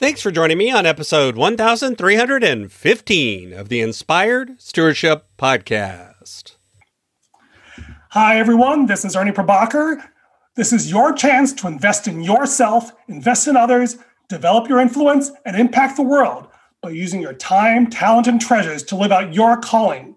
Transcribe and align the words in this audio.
Thanks 0.00 0.20
for 0.22 0.30
joining 0.30 0.56
me 0.56 0.70
on 0.70 0.86
episode 0.86 1.36
1315 1.36 3.52
of 3.52 3.68
the 3.68 3.82
Inspired 3.82 4.58
Stewardship 4.58 5.26
Podcast. 5.36 6.56
Hi, 8.12 8.38
everyone. 8.38 8.86
This 8.86 9.04
is 9.04 9.14
Ernie 9.14 9.30
Prabhakar. 9.30 10.02
This 10.56 10.72
is 10.72 10.90
your 10.90 11.12
chance 11.12 11.52
to 11.52 11.66
invest 11.66 12.08
in 12.08 12.22
yourself, 12.22 12.92
invest 13.08 13.46
in 13.46 13.58
others, 13.58 13.98
develop 14.30 14.70
your 14.70 14.80
influence, 14.80 15.32
and 15.44 15.54
impact 15.54 15.96
the 15.96 16.02
world 16.02 16.48
by 16.80 16.88
using 16.88 17.20
your 17.20 17.34
time, 17.34 17.90
talent, 17.90 18.26
and 18.26 18.40
treasures 18.40 18.82
to 18.84 18.96
live 18.96 19.12
out 19.12 19.34
your 19.34 19.58
calling. 19.58 20.16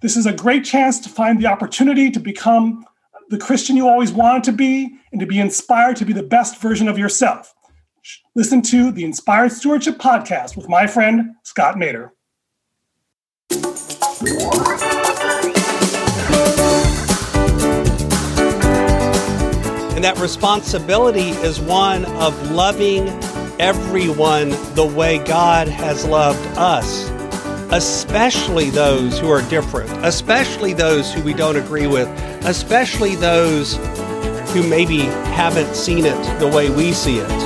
This 0.00 0.16
is 0.16 0.24
a 0.24 0.32
great 0.32 0.64
chance 0.64 0.98
to 1.00 1.10
find 1.10 1.38
the 1.38 1.48
opportunity 1.48 2.10
to 2.12 2.18
become 2.18 2.86
the 3.28 3.36
Christian 3.36 3.76
you 3.76 3.90
always 3.90 4.12
wanted 4.12 4.44
to 4.44 4.52
be 4.52 4.96
and 5.12 5.20
to 5.20 5.26
be 5.26 5.38
inspired 5.38 5.96
to 5.96 6.06
be 6.06 6.14
the 6.14 6.22
best 6.22 6.62
version 6.62 6.88
of 6.88 6.98
yourself 6.98 7.52
listen 8.34 8.62
to 8.62 8.92
the 8.92 9.04
Inspired 9.04 9.52
Stewardship 9.52 9.96
Podcast 9.98 10.56
with 10.56 10.68
my 10.68 10.86
friend, 10.86 11.34
Scott 11.42 11.76
Maderer. 11.76 12.10
And 19.96 20.04
that 20.04 20.18
responsibility 20.18 21.30
is 21.30 21.58
one 21.58 22.04
of 22.16 22.50
loving 22.50 23.08
everyone 23.58 24.50
the 24.74 24.86
way 24.94 25.18
God 25.24 25.68
has 25.68 26.04
loved 26.04 26.46
us, 26.58 27.08
especially 27.72 28.68
those 28.68 29.18
who 29.18 29.30
are 29.30 29.40
different, 29.48 29.90
especially 30.04 30.74
those 30.74 31.12
who 31.14 31.22
we 31.22 31.32
don't 31.32 31.56
agree 31.56 31.86
with, 31.86 32.08
especially 32.44 33.14
those 33.16 33.76
who 34.52 34.62
maybe 34.68 35.00
haven't 35.32 35.74
seen 35.74 36.04
it 36.04 36.38
the 36.38 36.48
way 36.48 36.68
we 36.68 36.92
see 36.92 37.18
it. 37.18 37.45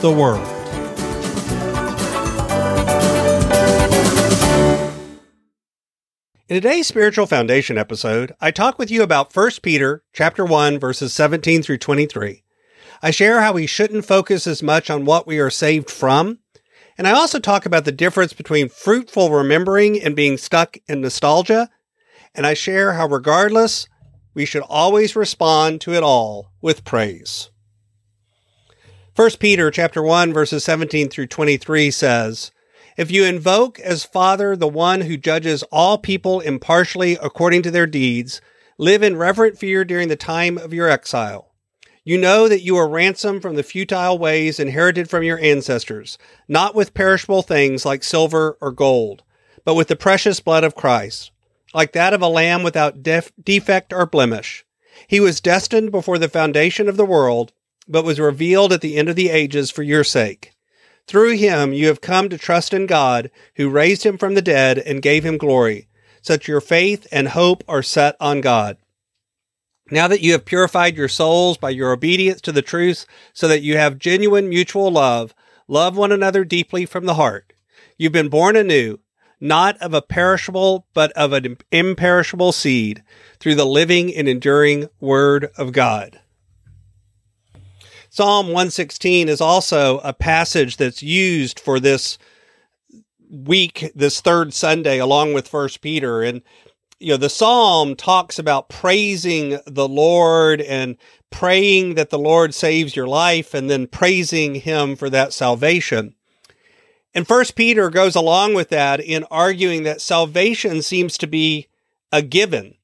the 0.00 0.12
world. 0.12 0.46
In 6.48 6.54
today's 6.54 6.86
spiritual 6.86 7.26
foundation 7.26 7.76
episode, 7.76 8.32
I 8.40 8.50
talk 8.50 8.78
with 8.78 8.90
you 8.90 9.02
about 9.02 9.36
1 9.36 9.50
Peter 9.62 10.02
chapter 10.14 10.44
1 10.44 10.78
verses 10.78 11.12
17 11.12 11.62
through 11.62 11.78
23. 11.78 12.42
I 13.02 13.10
share 13.10 13.42
how 13.42 13.52
we 13.52 13.66
shouldn't 13.66 14.06
focus 14.06 14.46
as 14.46 14.62
much 14.62 14.88
on 14.88 15.04
what 15.04 15.26
we 15.26 15.38
are 15.40 15.50
saved 15.50 15.90
from, 15.90 16.38
and 16.96 17.06
I 17.06 17.12
also 17.12 17.38
talk 17.38 17.66
about 17.66 17.84
the 17.84 17.92
difference 17.92 18.32
between 18.32 18.68
fruitful 18.68 19.30
remembering 19.30 20.02
and 20.02 20.16
being 20.16 20.38
stuck 20.38 20.78
in 20.88 21.00
nostalgia, 21.00 21.68
and 22.34 22.46
I 22.46 22.54
share 22.54 22.94
how 22.94 23.06
regardless, 23.06 23.86
we 24.32 24.44
should 24.44 24.62
always 24.62 25.14
respond 25.14 25.80
to 25.82 25.92
it 25.92 26.02
all 26.02 26.52
with 26.62 26.84
praise. 26.84 27.50
1 29.18 29.30
Peter 29.40 29.68
chapter 29.68 30.00
1 30.00 30.32
verses 30.32 30.62
17 30.62 31.08
through 31.08 31.26
23 31.26 31.90
says, 31.90 32.52
If 32.96 33.10
you 33.10 33.24
invoke 33.24 33.80
as 33.80 34.04
Father 34.04 34.54
the 34.54 34.68
one 34.68 35.00
who 35.00 35.16
judges 35.16 35.64
all 35.72 35.98
people 35.98 36.38
impartially 36.38 37.18
according 37.20 37.62
to 37.62 37.72
their 37.72 37.88
deeds, 37.88 38.40
live 38.78 39.02
in 39.02 39.16
reverent 39.16 39.58
fear 39.58 39.84
during 39.84 40.06
the 40.06 40.14
time 40.14 40.56
of 40.56 40.72
your 40.72 40.88
exile. 40.88 41.52
You 42.04 42.16
know 42.16 42.48
that 42.48 42.62
you 42.62 42.76
are 42.76 42.88
ransomed 42.88 43.42
from 43.42 43.56
the 43.56 43.64
futile 43.64 44.16
ways 44.18 44.60
inherited 44.60 45.10
from 45.10 45.24
your 45.24 45.40
ancestors, 45.40 46.16
not 46.46 46.76
with 46.76 46.94
perishable 46.94 47.42
things 47.42 47.84
like 47.84 48.04
silver 48.04 48.56
or 48.60 48.70
gold, 48.70 49.24
but 49.64 49.74
with 49.74 49.88
the 49.88 49.96
precious 49.96 50.38
blood 50.38 50.62
of 50.62 50.76
Christ, 50.76 51.32
like 51.74 51.90
that 51.90 52.14
of 52.14 52.22
a 52.22 52.28
lamb 52.28 52.62
without 52.62 53.02
def- 53.02 53.32
defect 53.42 53.92
or 53.92 54.06
blemish. 54.06 54.64
He 55.08 55.18
was 55.18 55.40
destined 55.40 55.90
before 55.90 56.18
the 56.18 56.28
foundation 56.28 56.88
of 56.88 56.96
the 56.96 57.04
world 57.04 57.52
but 57.88 58.04
was 58.04 58.20
revealed 58.20 58.72
at 58.72 58.80
the 58.80 58.96
end 58.96 59.08
of 59.08 59.16
the 59.16 59.30
ages 59.30 59.70
for 59.70 59.82
your 59.82 60.04
sake. 60.04 60.52
Through 61.06 61.36
him 61.36 61.72
you 61.72 61.86
have 61.86 62.02
come 62.02 62.28
to 62.28 62.36
trust 62.36 62.74
in 62.74 62.86
God, 62.86 63.30
who 63.56 63.70
raised 63.70 64.04
him 64.04 64.18
from 64.18 64.34
the 64.34 64.42
dead 64.42 64.78
and 64.78 65.00
gave 65.00 65.24
him 65.24 65.38
glory, 65.38 65.88
such 66.20 66.46
your 66.46 66.60
faith 66.60 67.06
and 67.10 67.28
hope 67.28 67.64
are 67.66 67.82
set 67.82 68.14
on 68.20 68.42
God. 68.42 68.76
Now 69.90 70.06
that 70.08 70.20
you 70.20 70.32
have 70.32 70.44
purified 70.44 70.96
your 70.96 71.08
souls 71.08 71.56
by 71.56 71.70
your 71.70 71.92
obedience 71.92 72.42
to 72.42 72.52
the 72.52 72.60
truth, 72.60 73.06
so 73.32 73.48
that 73.48 73.62
you 73.62 73.78
have 73.78 73.98
genuine 73.98 74.48
mutual 74.48 74.90
love, 74.90 75.34
love 75.66 75.96
one 75.96 76.12
another 76.12 76.44
deeply 76.44 76.84
from 76.84 77.06
the 77.06 77.14
heart. 77.14 77.54
You've 77.96 78.12
been 78.12 78.28
born 78.28 78.54
anew, 78.54 78.98
not 79.40 79.78
of 79.78 79.94
a 79.94 80.02
perishable, 80.02 80.86
but 80.92 81.10
of 81.12 81.32
an 81.32 81.56
imperishable 81.72 82.52
seed, 82.52 83.02
through 83.40 83.54
the 83.54 83.64
living 83.64 84.14
and 84.14 84.28
enduring 84.28 84.88
Word 85.00 85.50
of 85.56 85.72
God. 85.72 86.20
Psalm 88.10 88.46
116 88.46 89.28
is 89.28 89.40
also 89.40 89.98
a 89.98 90.12
passage 90.12 90.76
that's 90.78 91.02
used 91.02 91.60
for 91.60 91.78
this 91.78 92.18
week, 93.30 93.92
this 93.94 94.20
third 94.20 94.54
Sunday, 94.54 94.98
along 94.98 95.34
with 95.34 95.48
First 95.48 95.82
Peter. 95.82 96.22
And, 96.22 96.42
you 96.98 97.10
know, 97.10 97.18
the 97.18 97.28
Psalm 97.28 97.94
talks 97.94 98.38
about 98.38 98.70
praising 98.70 99.58
the 99.66 99.88
Lord 99.88 100.62
and 100.62 100.96
praying 101.30 101.94
that 101.94 102.08
the 102.08 102.18
Lord 102.18 102.54
saves 102.54 102.96
your 102.96 103.06
life 103.06 103.52
and 103.52 103.68
then 103.68 103.86
praising 103.86 104.54
him 104.56 104.96
for 104.96 105.10
that 105.10 105.34
salvation. 105.34 106.14
And 107.14 107.28
First 107.28 107.56
Peter 107.56 107.90
goes 107.90 108.16
along 108.16 108.54
with 108.54 108.70
that 108.70 109.00
in 109.00 109.24
arguing 109.30 109.82
that 109.82 110.00
salvation 110.00 110.80
seems 110.80 111.18
to 111.18 111.26
be 111.26 111.68
a 112.10 112.22
given. 112.22 112.76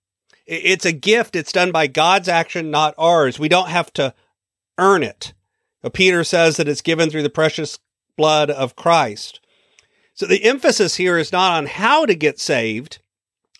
It's 0.47 0.85
a 0.85 0.93
gift. 0.93 1.35
It's 1.35 1.53
done 1.53 1.73
by 1.73 1.87
God's 1.87 2.29
action, 2.29 2.71
not 2.71 2.95
ours. 2.99 3.39
We 3.39 3.49
don't 3.49 3.71
have 3.71 3.91
to 3.95 4.13
earn 4.79 5.03
it. 5.03 5.33
Peter 5.93 6.25
says 6.25 6.57
that 6.57 6.69
it's 6.69 6.81
given 6.81 7.11
through 7.11 7.23
the 7.23 7.31
precious 7.31 7.79
blood 8.17 8.51
of 8.51 8.77
Christ. 8.77 9.41
So 10.15 10.27
the 10.27 10.45
emphasis 10.45 10.97
here 10.97 11.19
is 11.19 11.33
not 11.33 11.53
on 11.53 11.67
how 11.67 12.07
to 12.07 12.15
get 12.15 12.39
saved, 12.39 13.01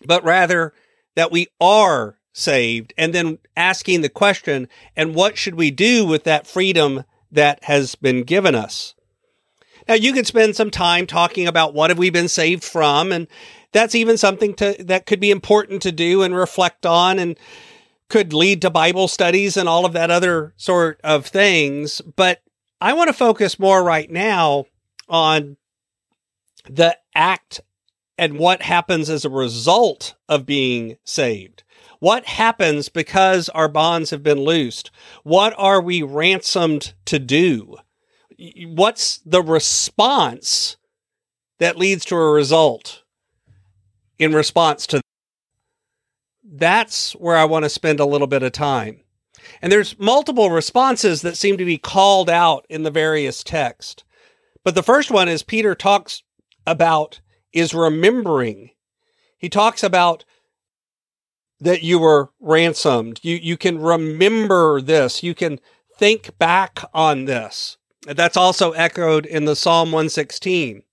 but 0.05 0.23
rather 0.23 0.73
that 1.15 1.31
we 1.31 1.47
are 1.59 2.17
saved 2.33 2.93
and 2.97 3.13
then 3.13 3.37
asking 3.55 4.01
the 4.01 4.09
question, 4.09 4.67
and 4.95 5.15
what 5.15 5.37
should 5.37 5.55
we 5.55 5.71
do 5.71 6.05
with 6.05 6.23
that 6.23 6.47
freedom 6.47 7.03
that 7.31 7.63
has 7.65 7.95
been 7.95 8.23
given 8.23 8.55
us? 8.55 8.95
Now 9.87 9.95
you 9.95 10.13
could 10.13 10.25
spend 10.25 10.55
some 10.55 10.71
time 10.71 11.05
talking 11.05 11.47
about 11.47 11.73
what 11.73 11.91
have 11.91 11.99
we 11.99 12.09
been 12.09 12.27
saved 12.27 12.63
from 12.63 13.11
and 13.11 13.27
that's 13.71 13.95
even 13.95 14.17
something 14.17 14.53
to 14.55 14.75
that 14.79 15.05
could 15.05 15.19
be 15.19 15.31
important 15.31 15.81
to 15.81 15.91
do 15.91 16.23
and 16.23 16.33
reflect 16.33 16.85
on 16.85 17.19
and 17.19 17.37
could 18.09 18.33
lead 18.33 18.61
to 18.61 18.69
Bible 18.69 19.07
studies 19.07 19.57
and 19.57 19.67
all 19.67 19.85
of 19.85 19.93
that 19.93 20.11
other 20.11 20.53
sort 20.57 20.99
of 21.03 21.25
things. 21.25 22.01
But 22.01 22.41
I 22.79 22.93
want 22.93 23.07
to 23.07 23.13
focus 23.13 23.59
more 23.59 23.83
right 23.83 24.09
now 24.09 24.65
on 25.07 25.57
the 26.69 26.97
act 27.13 27.61
and 28.17 28.37
what 28.37 28.61
happens 28.61 29.09
as 29.09 29.25
a 29.25 29.29
result 29.29 30.15
of 30.29 30.45
being 30.45 30.97
saved. 31.03 31.63
What 31.99 32.25
happens 32.25 32.89
because 32.89 33.49
our 33.49 33.67
bonds 33.67 34.09
have 34.11 34.23
been 34.23 34.39
loosed? 34.39 34.91
What 35.23 35.53
are 35.57 35.81
we 35.81 36.01
ransomed 36.01 36.93
to 37.05 37.19
do? 37.19 37.77
What's 38.67 39.17
the 39.19 39.41
response 39.41 40.77
that 41.59 41.77
leads 41.77 42.05
to 42.05 42.15
a 42.15 42.31
result 42.31 43.03
in 44.19 44.33
response 44.33 44.85
to 44.87 45.01
that's 46.53 47.13
where 47.13 47.35
I 47.35 47.45
want 47.45 47.63
to 47.63 47.69
spend 47.69 47.99
a 47.99 48.05
little 48.05 48.27
bit 48.27 48.43
of 48.43 48.51
time. 48.51 49.01
And 49.61 49.71
there's 49.71 49.97
multiple 49.99 50.49
responses 50.49 51.21
that 51.21 51.37
seem 51.37 51.57
to 51.57 51.65
be 51.65 51.77
called 51.77 52.29
out 52.29 52.65
in 52.69 52.83
the 52.83 52.91
various 52.91 53.43
texts. 53.43 54.03
But 54.63 54.75
the 54.75 54.83
first 54.83 55.11
one 55.11 55.27
is 55.27 55.43
Peter 55.43 55.75
talks 55.75 56.23
about 56.65 57.21
is 57.53 57.73
remembering. 57.73 58.71
He 59.37 59.49
talks 59.49 59.83
about 59.83 60.25
that 61.59 61.83
you 61.83 61.99
were 61.99 62.31
ransomed. 62.39 63.19
You 63.23 63.35
you 63.35 63.57
can 63.57 63.79
remember 63.79 64.81
this. 64.81 65.23
You 65.23 65.33
can 65.33 65.59
think 65.97 66.37
back 66.37 66.79
on 66.93 67.25
this. 67.25 67.77
That's 68.05 68.37
also 68.37 68.71
echoed 68.71 69.25
in 69.25 69.45
the 69.45 69.55
Psalm 69.55 69.91
116. 69.91 70.83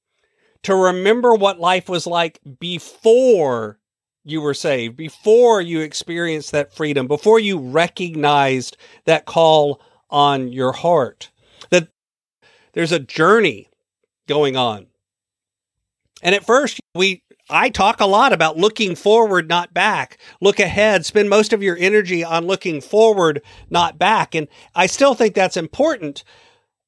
To 0.65 0.77
remember 0.77 1.35
what 1.35 1.59
life 1.59 1.89
was 1.89 2.07
like 2.07 2.41
before 2.61 3.79
you 4.25 4.41
were 4.41 4.55
saved, 4.55 4.97
before 4.97 5.61
you 5.61 5.81
experienced 5.81 6.53
that 6.53 6.73
freedom, 6.75 7.07
before 7.07 7.39
you 7.39 7.59
recognized 7.59 8.77
that 9.05 9.27
call 9.27 9.81
on 10.11 10.53
your 10.53 10.73
heart. 10.73 11.31
That 11.71 11.89
there's 12.73 12.93
a 12.93 13.01
journey 13.01 13.69
going 14.29 14.57
on. 14.57 14.87
And 16.23 16.35
at 16.35 16.47
first, 16.47 16.81
we 16.95 17.23
I 17.51 17.69
talk 17.69 18.01
a 18.01 18.07
lot 18.07 18.33
about 18.33 18.57
looking 18.57 18.95
forward, 18.95 19.49
not 19.49 19.75
back. 19.75 20.19
Look 20.41 20.59
ahead. 20.61 21.05
Spend 21.05 21.29
most 21.29 21.53
of 21.53 21.63
your 21.63 21.77
energy 21.77 22.25
on 22.25 22.47
looking 22.47 22.81
forward, 22.81 23.43
not 23.69 23.99
back. 23.99 24.35
And 24.35 24.49
I 24.75 24.87
still 24.87 25.15
think 25.15 25.35
that's 25.35 25.57
important. 25.57 26.25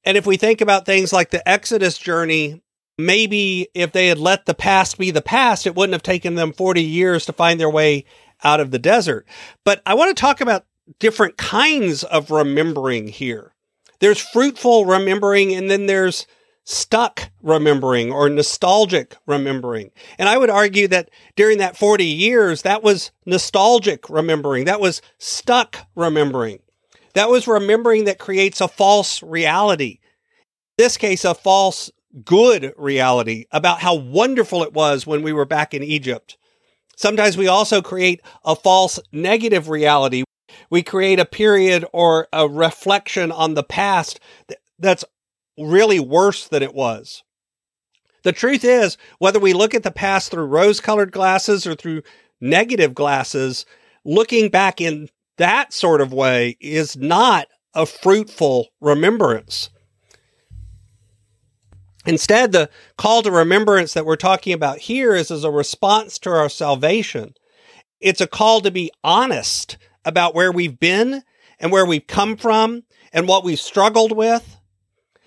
And 0.04 0.16
if 0.16 0.26
we 0.26 0.37
think 0.37 0.60
about 0.60 0.87
things 0.87 1.12
like 1.12 1.30
the 1.30 1.46
Exodus 1.48 1.98
journey, 1.98 2.62
maybe 2.99 3.69
if 3.75 3.93
they 3.93 4.08
had 4.08 4.19
let 4.19 4.46
the 4.46 4.55
past 4.55 4.99
be 4.99 5.11
the 5.11 5.23
past, 5.23 5.67
it 5.67 5.75
wouldn't 5.75 5.94
have 5.94 6.02
taken 6.02 6.35
them 6.35 6.52
40 6.52 6.82
years 6.82 7.26
to 7.26 7.32
find 7.32 7.58
their 7.58 7.70
way 7.70 8.05
out 8.43 8.61
of 8.61 8.70
the 8.70 8.79
desert. 8.79 9.26
But 9.64 9.82
I 9.87 9.94
want 9.94 10.17
to 10.17 10.20
talk 10.20 10.41
about 10.41 10.67
different 10.99 11.37
kinds 11.37 12.05
of 12.05 12.31
remembering 12.31 13.08
here. 13.08 13.55
There's 14.00 14.20
fruitful 14.20 14.85
remembering, 14.85 15.55
and 15.55 15.70
then 15.70 15.87
there's 15.87 16.26
stuck 16.64 17.31
remembering 17.43 18.11
or 18.11 18.29
nostalgic 18.29 19.17
remembering. 19.26 19.90
And 20.19 20.29
I 20.29 20.38
would 20.38 20.50
argue 20.50 20.88
that 20.88 21.11
during 21.37 21.58
that 21.58 21.76
40 21.76 22.05
years, 22.05 22.62
that 22.62 22.82
was 22.82 23.11
nostalgic 23.26 24.08
remembering. 24.08 24.64
That 24.64 24.81
was 24.81 25.02
stuck 25.19 25.79
remembering. 25.94 26.61
That 27.14 27.29
was 27.29 27.47
remembering 27.47 28.05
that 28.05 28.19
creates 28.19 28.61
a 28.61 28.69
false 28.69 29.23
reality. 29.23 30.00
In 30.79 30.85
this 30.85 30.97
case, 30.97 31.25
a 31.25 31.35
false 31.35 31.90
good 32.22 32.72
reality 32.76 33.46
about 33.50 33.81
how 33.81 33.94
wonderful 33.94 34.62
it 34.62 34.72
was 34.72 35.06
when 35.06 35.22
we 35.22 35.32
were 35.32 35.44
back 35.44 35.75
in 35.75 35.82
Egypt. 35.82 36.37
Sometimes 36.96 37.37
we 37.37 37.49
also 37.49 37.82
create 37.82 38.20
a 38.44 38.55
false 38.55 39.00
negative 39.12 39.69
reality. 39.69 40.22
We 40.70 40.82
create 40.82 41.19
a 41.19 41.25
period 41.25 41.84
or 41.93 42.28
a 42.32 42.49
reflection 42.49 43.32
on 43.32 43.55
the 43.55 43.64
past 43.64 44.20
that's 44.78 45.05
really 45.58 46.00
worse 46.00 46.46
than 46.49 46.62
it 46.62 46.75
was. 46.75 47.22
The 48.22 48.32
truth 48.32 48.64
is, 48.64 48.96
whether 49.19 49.38
we 49.38 49.52
look 49.52 49.75
at 49.75 49.82
the 49.82 49.90
past 49.90 50.31
through 50.31 50.46
rose 50.46 50.81
colored 50.81 51.12
glasses 51.12 51.66
or 51.66 51.75
through 51.75 52.02
negative 52.40 52.94
glasses, 52.94 53.66
looking 54.05 54.49
back 54.49 54.81
in 54.81 55.08
that 55.37 55.72
sort 55.72 56.00
of 56.00 56.12
way 56.12 56.56
is 56.61 56.96
not 56.96 57.49
a 57.75 57.87
fruitful 57.87 58.69
remembrance. 58.81 59.69
Instead, 62.06 62.52
the 62.52 62.68
call 62.96 63.22
to 63.22 63.30
remembrance 63.30 63.94
that 63.94 64.04
we're 64.04 64.16
talking 64.16 64.52
about 64.52 64.78
here 64.78 65.14
is 65.14 65.30
as 65.30 65.44
a 65.44 65.50
response 65.50 66.18
to 66.18 66.30
our 66.30 66.48
salvation. 66.48 67.34
It's 68.00 68.20
a 68.20 68.26
call 68.26 68.60
to 68.60 68.70
be 68.70 68.90
honest 69.02 69.78
about 70.04 70.34
where 70.34 70.52
we've 70.52 70.78
been 70.78 71.22
and 71.58 71.72
where 71.72 71.86
we've 71.86 72.06
come 72.06 72.36
from 72.36 72.82
and 73.12 73.26
what 73.26 73.44
we've 73.44 73.60
struggled 73.60 74.12
with. 74.12 74.58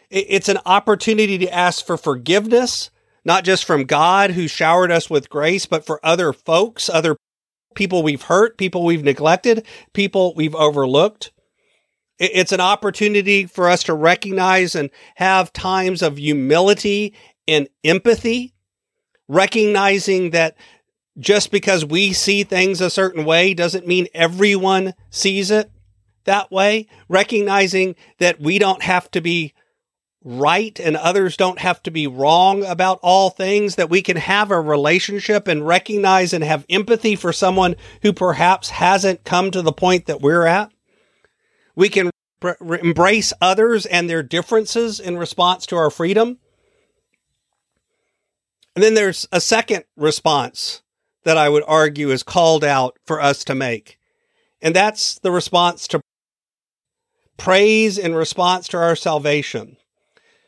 It's 0.10 0.50
an 0.50 0.60
opportunity 0.66 1.38
to 1.40 1.54
ask 1.54 1.86
for 1.86 1.98
forgiveness, 1.98 2.92
not 3.26 3.44
just 3.44 3.66
from 3.66 3.86
God 3.86 4.32
who 4.32 4.48
showered 4.48 4.92
us 4.92 5.10
with 5.10 5.30
grace, 5.30 5.66
but 5.66 5.86
for 5.86 6.00
other 6.06 6.32
folks, 6.32 6.90
other 6.90 7.18
people 7.76 8.04
we've 8.04 8.24
hurt, 8.24 8.58
people 8.58 8.86
we've 8.86 9.04
neglected, 9.04 9.66
people 9.94 10.34
we've 10.36 10.56
overlooked. 10.56 11.32
It's 12.20 12.52
an 12.52 12.62
opportunity 12.62 13.46
for 13.46 13.70
us 13.70 13.84
to 13.84 13.94
recognize 13.94 14.76
and 14.76 14.90
have 15.16 15.54
times 15.54 16.02
of 16.02 16.18
humility 16.18 17.14
and 17.48 17.70
empathy, 17.84 18.54
recognizing 19.28 20.32
that 20.32 20.58
just 21.20 21.52
because 21.52 21.86
we 21.86 22.14
see 22.14 22.44
things 22.44 22.82
a 22.82 22.90
certain 22.90 23.26
way 23.26 23.54
doesn't 23.54 23.88
mean 23.88 24.08
everyone 24.14 24.94
sees 25.10 25.52
it 25.52 25.72
that 26.26 26.52
way, 26.52 26.88
recognizing 27.10 27.96
that 28.20 28.40
we 28.40 28.60
don't 28.60 28.84
have 28.84 29.10
to 29.12 29.22
be 29.22 29.54
right 30.24 30.80
and 30.80 30.98
others 30.98 31.38
don't 31.38 31.60
have 31.60 31.82
to 31.84 31.92
be 31.92 32.06
wrong 32.06 32.66
about 32.66 33.00
all 33.02 33.30
things, 33.30 33.76
that 33.76 33.90
we 33.90 34.02
can 34.02 34.18
have 34.18 34.52
a 34.52 34.60
relationship 34.60 35.48
and 35.48 35.66
recognize 35.66 36.34
and 36.34 36.44
have 36.44 36.66
empathy 36.70 37.16
for 37.16 37.32
someone 37.32 37.76
who 38.02 38.12
perhaps 38.12 38.70
hasn't 38.70 39.24
come 39.24 39.52
to 39.52 39.62
the 39.62 39.72
point 39.72 40.06
that 40.06 40.22
we're 40.22 40.46
at. 40.46 40.72
We 41.78 41.90
can 41.90 42.10
embrace 42.60 43.34
others 43.40 43.86
and 43.86 44.10
their 44.10 44.24
differences 44.24 45.00
in 45.00 45.16
response 45.16 45.68
to 45.68 45.78
our 45.78 45.92
freedom. 45.92 46.40
And 48.76 48.84
then 48.84 48.96
there's 48.96 49.28
a 49.32 49.40
second 49.40 49.86
response 49.96 50.82
that 51.24 51.38
I 51.38 51.50
would 51.50 51.64
argue 51.68 52.10
is 52.10 52.24
called 52.24 52.64
out 52.64 52.98
for 53.06 53.22
us 53.22 53.44
to 53.44 53.54
make. 53.54 54.00
And 54.60 54.76
that's 54.76 55.20
the 55.20 55.32
response 55.32 55.88
to 55.90 56.02
praise 57.38 58.00
in 58.00 58.16
response 58.16 58.68
to 58.70 58.78
our 58.78 58.96
salvation. 58.96 59.78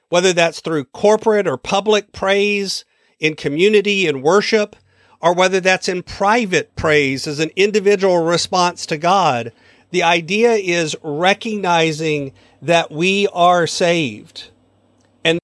Whether 0.10 0.34
that's 0.34 0.62
through 0.62 0.86
corporate 0.86 1.48
or 1.48 1.58
public 1.58 2.12
praise 2.12 2.86
in 3.20 3.36
community 3.36 4.08
and 4.08 4.24
worship, 4.24 4.76
or 5.22 5.36
whether 5.36 5.60
that's 5.60 5.88
in 5.88 6.02
private 6.02 6.76
praise 6.76 7.28
as 7.28 7.40
an 7.40 7.52
individual 7.56 8.24
response 8.24 8.88
to 8.88 8.98
God 8.98 9.52
the 9.92 10.04
idea 10.04 10.54
is 10.54 10.96
recognizing 11.02 12.34
that 12.62 12.92
we 12.92 13.28
are 13.34 13.66
saved. 13.66 14.52
And 15.24 15.40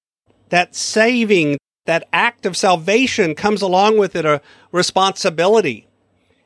that 0.50 0.74
saving, 0.74 1.58
that 1.86 2.08
act 2.12 2.46
of 2.46 2.56
salvation 2.56 3.34
comes 3.34 3.62
along 3.62 3.98
with 3.98 4.14
it 4.14 4.24
a 4.24 4.40
responsibility. 4.72 5.86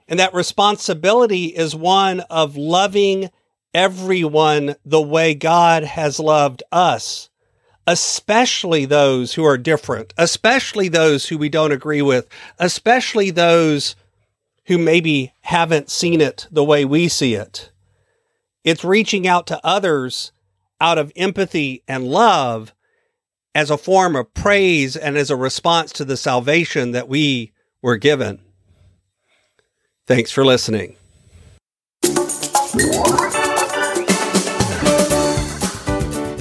And 0.09 0.19
that 0.19 0.35
responsibility 0.35 1.47
is 1.47 1.75
one 1.75 2.21
of 2.31 2.57
loving 2.57 3.31
everyone 3.73 4.75
the 4.85 5.01
way 5.01 5.35
God 5.35 5.85
has 5.85 6.19
loved 6.19 6.63
us, 6.73 7.29
especially 7.87 8.85
those 8.85 9.35
who 9.35 9.45
are 9.45 9.59
different, 9.59 10.13
especially 10.19 10.89
those 10.89 11.29
who 11.29 11.39
we 11.39 11.49
don't 11.49 11.73
agree 11.73 12.03
with, 12.03 12.27
especially 12.59 13.31
those 13.31 13.95
who 14.67 14.79
maybe 14.79 15.33
haven't 15.43 15.91
seen 15.91 16.21
it 16.21 16.47
the 16.51 16.65
way 16.65 16.85
we 16.85 17.09
see 17.09 17.35
it. 17.35 17.70
It's 18.65 18.85
reaching 18.85 19.27
out 19.27 19.47
to 19.49 19.61
others 19.65 20.33
out 20.81 20.99
of 20.99 21.13
empathy 21.17 21.83
and 21.89 22.07
love 22.07 22.75
as 23.55 23.71
a 23.71 23.79
form 23.79 24.17
of 24.17 24.33
praise 24.35 24.97
and 24.97 25.17
as 25.17 25.31
a 25.31 25.37
response 25.37 25.93
to 25.93 26.05
the 26.05 26.17
salvation 26.17 26.93
that 26.93 27.09
we 27.09 27.53
were 27.83 27.97
given. 27.97 28.41
Thanks 30.07 30.31
for 30.31 30.45
listening. 30.45 30.97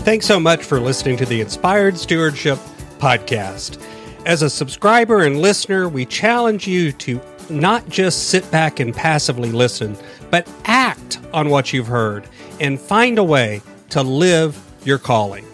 Thanks 0.04 0.26
so 0.26 0.40
much 0.40 0.64
for 0.64 0.80
listening 0.80 1.18
to 1.18 1.26
the 1.26 1.40
Inspired 1.42 1.98
Stewardship 1.98 2.58
Podcast. 2.98 3.80
As 4.26 4.42
a 4.42 4.50
subscriber 4.50 5.22
and 5.22 5.40
listener, 5.42 5.88
we 5.88 6.06
challenge 6.06 6.68
you 6.68 6.92
to 6.94 7.22
not 7.50 7.88
just 7.90 8.30
sit 8.30 8.50
back 8.52 8.80
and 8.80 8.94
passively 8.94 9.52
listen, 9.52 9.96
but 10.30 10.48
act 10.66 10.89
on 11.34 11.50
what 11.50 11.74
you've 11.74 11.88
heard 11.88 12.28
and 12.60 12.80
find 12.80 13.18
a 13.18 13.24
way 13.24 13.62
to 13.90 14.04
live 14.04 14.60
your 14.84 14.98
calling. 14.98 15.46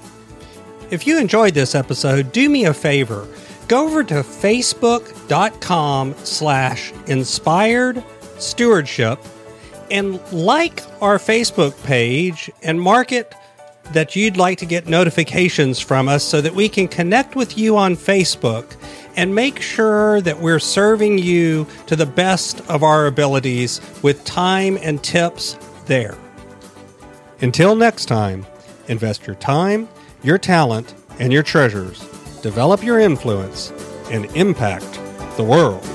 If 0.91 1.07
you 1.07 1.17
enjoyed 1.17 1.53
this 1.53 1.75
episode, 1.75 2.31
do 2.31 2.49
me 2.49 2.65
a 2.65 2.73
favor. 2.73 3.27
Go 3.67 3.85
over 3.85 4.03
to 4.03 4.15
facebook.com 4.15 6.15
slash 6.23 6.93
inspired 7.07 8.03
stewardship 8.37 9.19
and 9.89 10.19
like 10.31 10.83
our 11.01 11.17
Facebook 11.17 11.81
page 11.83 12.51
and 12.63 12.79
mark 12.79 13.11
it 13.11 13.33
that 13.93 14.15
you'd 14.15 14.37
like 14.37 14.57
to 14.59 14.65
get 14.65 14.87
notifications 14.87 15.79
from 15.79 16.07
us 16.07 16.23
so 16.23 16.41
that 16.41 16.53
we 16.53 16.67
can 16.67 16.87
connect 16.87 17.35
with 17.35 17.57
you 17.57 17.77
on 17.77 17.95
Facebook 17.95 18.75
and 19.15 19.33
make 19.33 19.61
sure 19.61 20.21
that 20.21 20.39
we're 20.39 20.59
serving 20.59 21.17
you 21.17 21.67
to 21.87 21.95
the 21.95 22.05
best 22.05 22.61
of 22.69 22.83
our 22.83 23.07
abilities 23.07 23.81
with 24.01 24.23
time 24.25 24.77
and 24.81 25.03
tips 25.03 25.57
there. 25.85 26.17
Until 27.41 27.75
next 27.75 28.05
time, 28.05 28.45
invest 28.87 29.27
your 29.27 29.35
time, 29.35 29.87
your 30.23 30.37
talent, 30.37 30.93
and 31.19 31.31
your 31.31 31.43
treasures, 31.43 31.99
develop 32.41 32.83
your 32.83 32.99
influence, 32.99 33.71
and 34.11 34.25
impact 34.35 34.99
the 35.37 35.43
world. 35.43 35.94